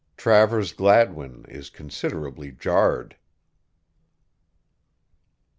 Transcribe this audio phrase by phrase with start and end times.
[0.17, 3.17] TRAVERS GLADWIN IS CONSIDERABLY JARRED.